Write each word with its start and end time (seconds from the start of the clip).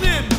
주님 0.00 0.35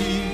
통 0.00 0.29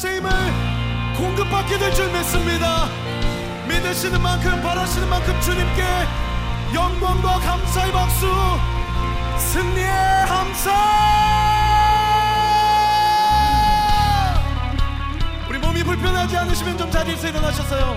새 0.00 0.16
힘을 0.16 0.30
공급받게 1.14 1.76
될 1.76 1.92
줄 1.92 2.10
믿습니다. 2.10 2.88
믿으시는 3.68 4.22
만큼 4.22 4.62
바라시는 4.62 5.06
만큼 5.10 5.38
주님께 5.42 5.82
영광과 6.72 7.38
감사의 7.40 7.92
박수 7.92 8.26
승리의 9.36 9.90
함사 10.26 10.70
우리 15.50 15.58
몸이 15.58 15.84
불편하지 15.84 16.34
않으시면 16.34 16.78
좀 16.78 16.90
자리에서 16.90 17.28
일어나셨어요. 17.28 17.96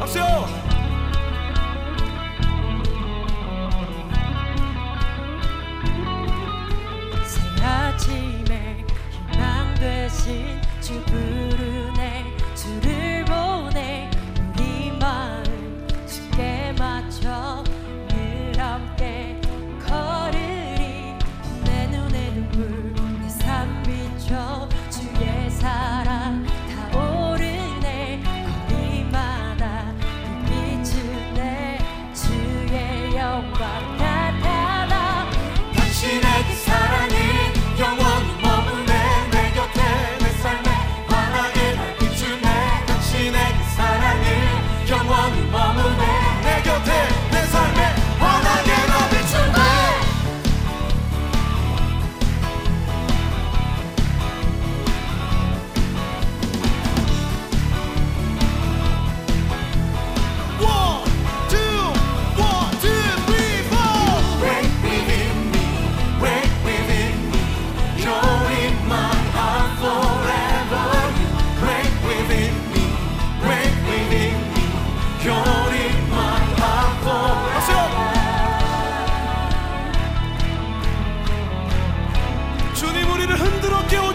합세요 0.00 0.67
to 10.28 11.00
prove 11.06 11.57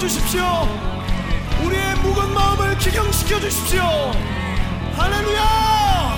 주십시오. 0.08 0.44
우리의 1.64 1.96
묵은 1.96 2.34
마음을 2.34 2.78
기경시켜 2.78 3.40
주십시오. 3.40 3.82
할렐루야! 4.98 6.18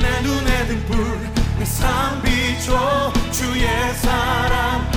내 0.00 0.20
눈에 0.22 0.66
든 0.66 0.84
불, 0.86 1.20
내 1.58 1.64
삶 1.64 2.20
비춰 2.22 3.12
주의 3.30 3.68
사랑. 3.94 4.90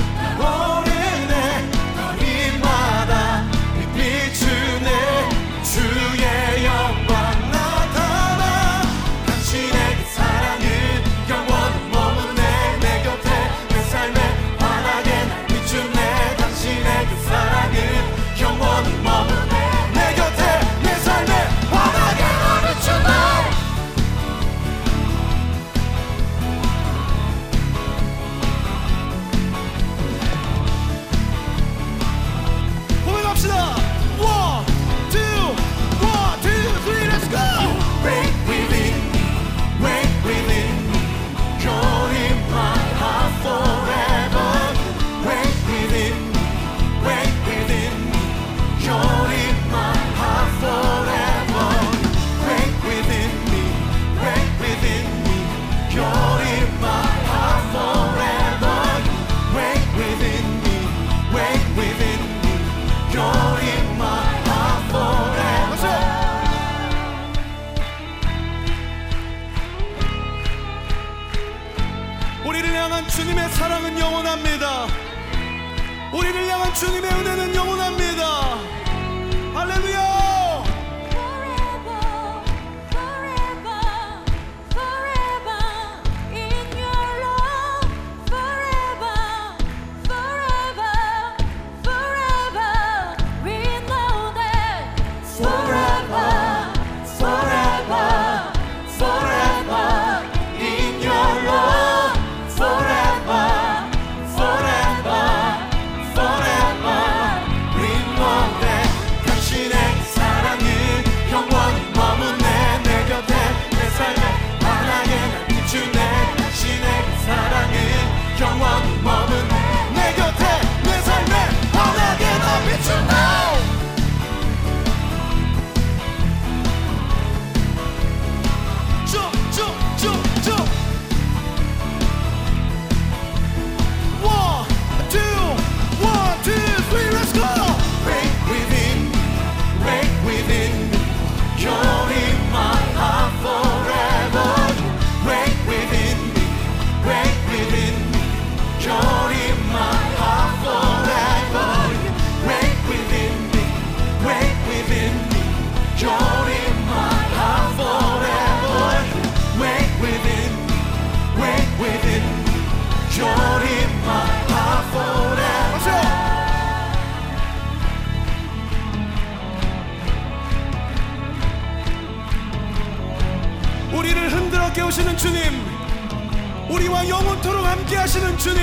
우리와 176.98 177.08
영원토록 177.10 177.66
함께 177.66 177.96
하시는 177.96 178.38
주님 178.38 178.62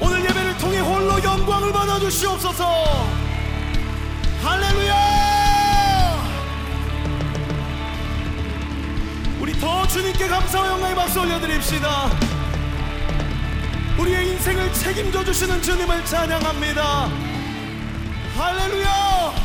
오늘 0.00 0.22
예배를 0.24 0.58
통해 0.58 0.78
홀로 0.78 1.22
영광을 1.22 1.72
받아 1.72 1.98
주시옵소서. 1.98 3.08
할렐루야! 4.42 4.94
우리 9.40 9.58
더 9.58 9.86
주님께 9.88 10.28
감사와 10.28 10.68
영광의 10.68 10.94
박수 10.94 11.20
올려드립시다. 11.20 12.10
우리의 13.98 14.32
인생을 14.32 14.72
책임져 14.72 15.24
주시는 15.24 15.62
주님을 15.62 16.04
찬양합니다. 16.04 17.10
할렐루야! 18.36 19.35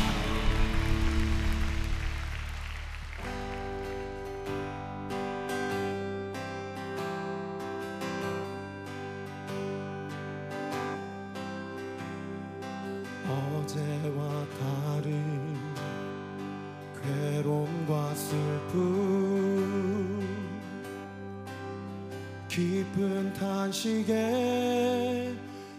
깊은 22.52 23.32
탄식에 23.32 25.34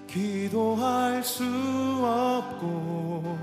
기도할 0.08 1.24
수 1.24 1.44
없고 2.04 3.38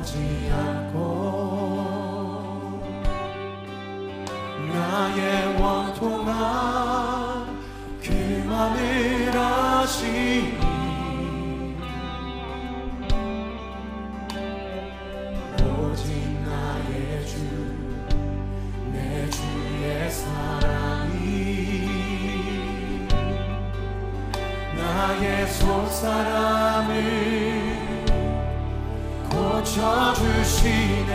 보지 0.00 0.50
않고 0.50 0.98
나의 4.72 5.60
원통한 5.60 7.60
그 8.02 8.08
맘을 8.48 9.30
아시니 9.36 10.56
오직 15.62 16.08
나의 16.46 17.26
주, 17.26 17.36
내 18.92 19.28
주의 19.28 20.10
사랑이 20.10 21.84
나의 24.76 25.46
속사람을 25.46 27.19
고쳐주시네 29.70 31.10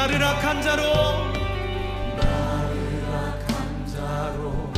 나를 0.00 0.24
악한 0.24 0.62
자로 0.62 0.82
나를 2.16 3.04
악한 3.12 3.86
자로 3.86 4.72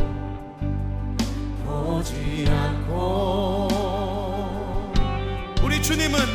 보지 1.64 2.47
않고 2.49 3.69
우리 5.62 5.81
주님은 5.81 6.31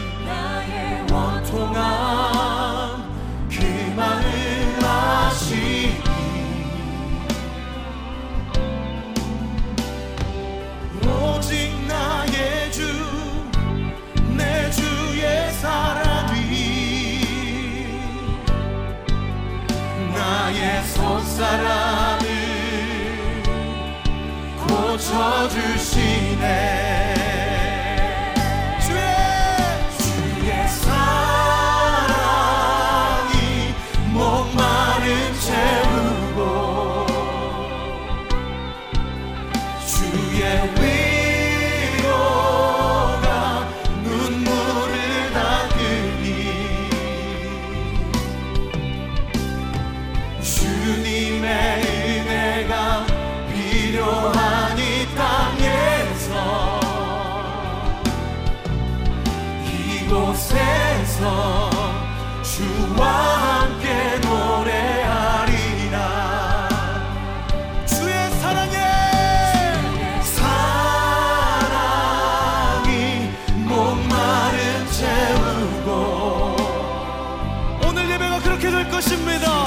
사람을 21.38 22.26
고쳐주 24.68 25.77
başımı 79.08 79.42
da 79.42 79.67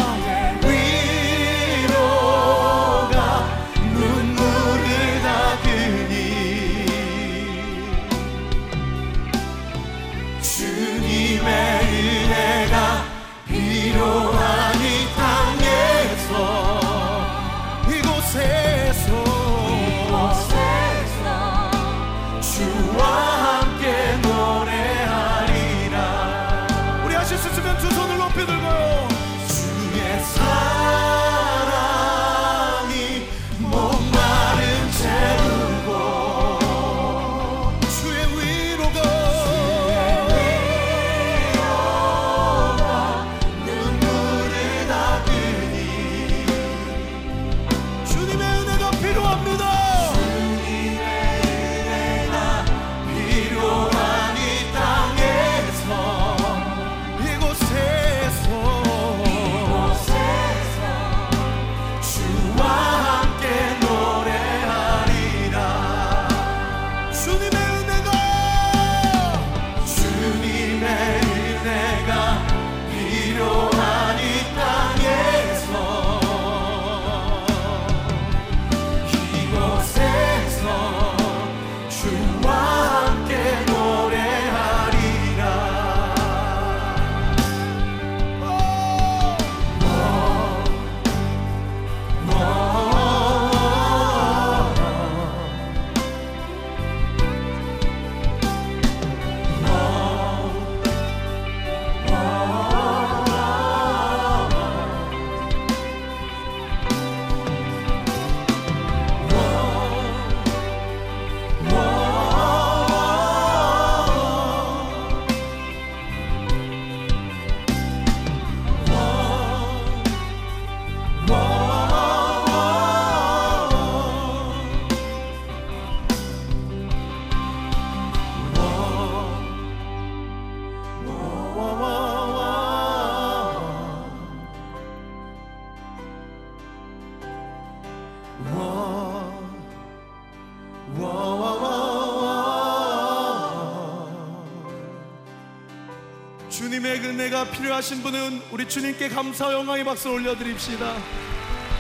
주님의 146.48 147.00
은혜가 147.00 147.50
필요하신 147.50 148.02
분은 148.02 148.42
우리 148.50 148.68
주님께 148.68 149.08
감사 149.08 149.52
영광의 149.52 149.84
박수 149.84 150.10
올려드립시다. 150.10 150.94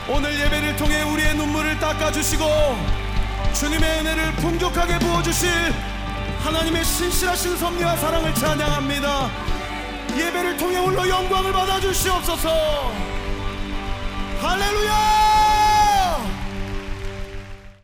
오늘 0.08 0.38
예배를 0.40 0.76
통해 0.76 1.02
우리의 1.02 1.36
눈물을 1.36 1.78
닦아주시고 1.78 2.44
주님의 3.54 4.00
은혜를 4.00 4.32
풍족하게 4.36 4.98
부어주실 4.98 5.50
하나님의 6.42 6.84
신실하신 6.84 7.56
섭리와 7.56 7.96
사랑을 7.96 8.34
찬양합니다. 8.34 9.30
예배를 10.16 10.56
통해 10.56 10.78
홀로 10.78 11.08
영광을 11.08 11.52
받아주시옵소서. 11.52 12.50